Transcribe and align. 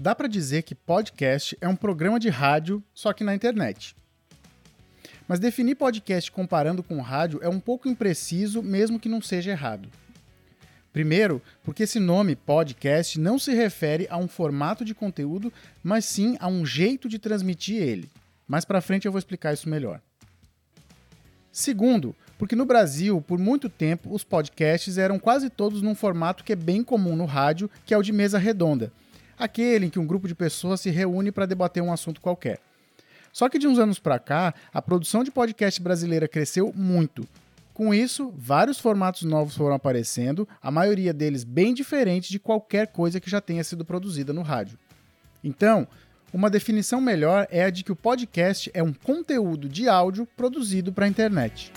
dá 0.00 0.14
para 0.14 0.26
dizer 0.26 0.62
que 0.62 0.74
podcast 0.74 1.54
é 1.60 1.68
um 1.68 1.76
programa 1.76 2.18
de 2.18 2.30
rádio, 2.30 2.82
só 2.94 3.12
que 3.12 3.22
na 3.22 3.34
internet. 3.34 3.94
Mas 5.28 5.38
definir 5.38 5.74
podcast 5.74 6.32
comparando 6.32 6.82
com 6.82 7.02
rádio 7.02 7.38
é 7.42 7.48
um 7.50 7.60
pouco 7.60 7.86
impreciso, 7.86 8.62
mesmo 8.62 8.98
que 8.98 9.10
não 9.10 9.20
seja 9.20 9.50
errado. 9.50 9.90
Primeiro, 10.90 11.42
porque 11.62 11.82
esse 11.82 12.00
nome 12.00 12.34
podcast 12.34 13.20
não 13.20 13.38
se 13.38 13.54
refere 13.54 14.06
a 14.08 14.16
um 14.16 14.26
formato 14.26 14.86
de 14.86 14.94
conteúdo, 14.94 15.52
mas 15.82 16.06
sim 16.06 16.34
a 16.40 16.48
um 16.48 16.64
jeito 16.64 17.06
de 17.06 17.18
transmitir 17.18 17.76
ele. 17.76 18.10
Mais 18.48 18.64
para 18.64 18.80
frente 18.80 19.04
eu 19.04 19.12
vou 19.12 19.18
explicar 19.18 19.52
isso 19.52 19.68
melhor. 19.68 20.00
Segundo, 21.52 22.16
porque 22.38 22.56
no 22.56 22.64
Brasil, 22.64 23.20
por 23.20 23.38
muito 23.38 23.68
tempo, 23.68 24.14
os 24.14 24.24
podcasts 24.24 24.96
eram 24.96 25.18
quase 25.18 25.50
todos 25.50 25.82
num 25.82 25.94
formato 25.94 26.42
que 26.42 26.54
é 26.54 26.56
bem 26.56 26.82
comum 26.82 27.14
no 27.14 27.26
rádio, 27.26 27.70
que 27.84 27.92
é 27.92 27.98
o 27.98 28.02
de 28.02 28.12
mesa 28.12 28.38
redonda, 28.38 28.90
aquele 29.40 29.86
em 29.86 29.90
que 29.90 29.98
um 29.98 30.06
grupo 30.06 30.28
de 30.28 30.34
pessoas 30.34 30.80
se 30.80 30.90
reúne 30.90 31.32
para 31.32 31.46
debater 31.46 31.82
um 31.82 31.92
assunto 31.92 32.20
qualquer. 32.20 32.60
Só 33.32 33.48
que 33.48 33.58
de 33.58 33.66
uns 33.66 33.78
anos 33.78 33.98
para 33.98 34.18
cá, 34.18 34.54
a 34.72 34.82
produção 34.82 35.24
de 35.24 35.30
podcast 35.30 35.80
brasileira 35.80 36.28
cresceu 36.28 36.72
muito. 36.74 37.26
Com 37.72 37.94
isso, 37.94 38.32
vários 38.36 38.78
formatos 38.78 39.22
novos 39.22 39.56
foram 39.56 39.74
aparecendo, 39.74 40.46
a 40.60 40.70
maioria 40.70 41.14
deles 41.14 41.44
bem 41.44 41.72
diferentes 41.72 42.28
de 42.28 42.38
qualquer 42.38 42.88
coisa 42.88 43.20
que 43.20 43.30
já 43.30 43.40
tenha 43.40 43.64
sido 43.64 43.84
produzida 43.84 44.32
no 44.32 44.42
rádio. 44.42 44.78
Então, 45.42 45.88
uma 46.32 46.50
definição 46.50 47.00
melhor 47.00 47.46
é 47.50 47.64
a 47.64 47.70
de 47.70 47.82
que 47.82 47.90
o 47.90 47.96
podcast 47.96 48.70
é 48.74 48.82
um 48.82 48.92
conteúdo 48.92 49.68
de 49.68 49.88
áudio 49.88 50.26
produzido 50.36 50.92
para 50.92 51.06
a 51.06 51.08
internet. 51.08 51.72